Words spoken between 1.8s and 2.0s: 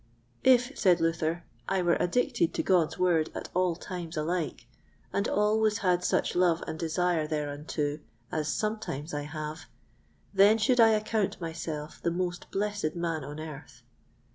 were